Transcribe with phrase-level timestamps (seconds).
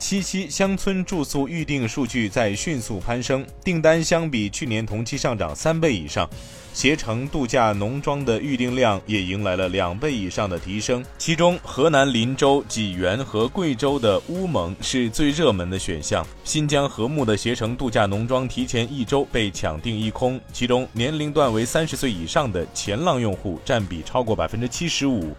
[0.00, 6.28] 七夕乡村住宿预订数据在迅速攀升，订单相比去年同期上涨三倍以上。
[6.72, 16.26] 携程度假农庄的预订量也迎来了两倍以上的提升，其中河南林州、济源和贵州的乌蒙是最热门的选项。
[16.44, 25.36] 新疆和睦的携程度假农庄提前一周被抢订一空，其中年龄段为三十岁以上的前浪用户占比超过百分之七十五。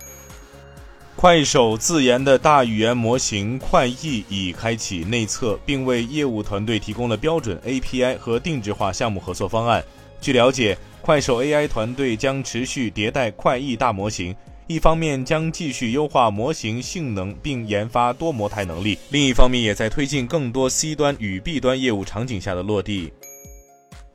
[1.21, 9.85] 快手自研的大语言模型快译已开启内测，并为业务团队提供了标准 API 和定制化项目合作方案。
[10.19, 14.35] 据了解，快手 AI 团队将持续迭代快译大模型，
[14.65, 23.13] 一方面将继续优化模型性能并研发多模态能力，另一方面也在推进更多 C 端与 B 端业务场景下的落地。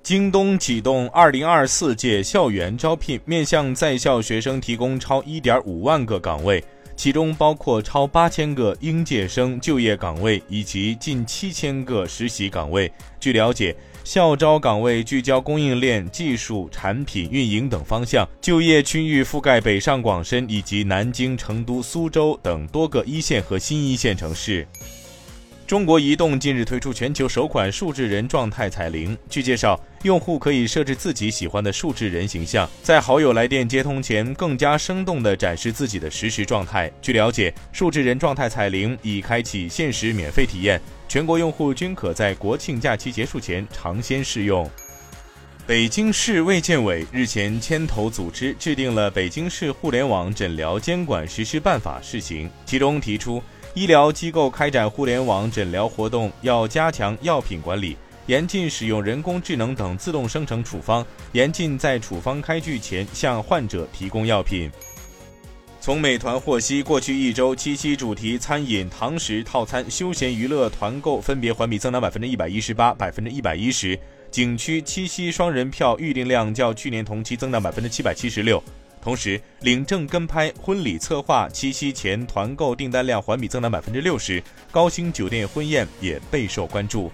[0.03, 6.65] 京东启动2024届校园招聘，面向在校学生提供超1.5万个岗位。
[6.97, 12.91] 其中包括超八千个应届生就业岗位以及近七千个实习岗位。
[13.21, 24.67] 据了解，校招岗位聚焦供应链、技术、产品运营等方向，就业区域覆盖北上广深以及南京、成都、苏州等多个一线和新一线城市。
[25.67, 29.19] 中国移动近日推出全球首款数字人状态彩铃。
[29.29, 36.89] 据介绍，用户可以设置自己喜欢的数字人形象，在好友来电接通前，更加生动地展示自己的实时状态。
[37.03, 44.71] 据了解，数字人状态彩铃已开启限时免费体验，全国用户均可在国庆假期结束前尝鲜试用。
[45.67, 53.43] 北京市卫健委日前牵头组织制定了《北京市互联网诊疗监管实施办法（试行）》，其中提出。
[53.77, 64.71] 医疗机构开展互联网诊疗活动，要加强药品管理，严禁使用人工智能等自动生成处方，严禁在处方开具前向患者提供药品。
[65.79, 73.99] 从美团获悉，过去一周七夕主题餐饮、堂食套餐、休闲娱乐团购分别环比增长百分之一百一十八、百分之一百一十，
[74.31, 78.61] 景区七夕双人票预订量较去年同期增长百分之七百七十六。
[79.07, 87.09] 同时，领证跟拍、婚礼策划、七夕前团购订单量环比增长百分之六十，高星酒店婚宴也备受关注。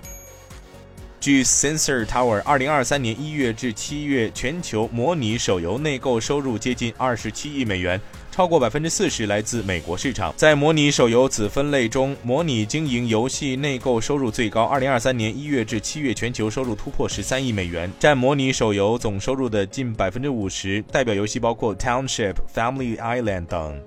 [1.23, 8.01] 据 Sensor Tower，二零二三年一月至七月，全球模拟手游内购收入接近二十七亿美元。
[8.33, 10.35] 超过百分之四十来自美国市场。
[10.37, 14.65] 在模拟手游子分类中，模拟经营游戏内购收入最高。
[14.65, 20.83] 二零二三年一月至七月，全球收入突破十三亿美元，占模拟手游总收入的近百分之五十。
[20.91, 23.81] 代表游戏包括 Township、Family Island 等。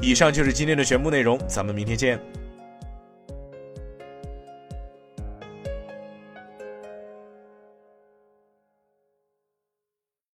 [0.00, 2.20] 以上就是今天的全部内容，咱们明天见。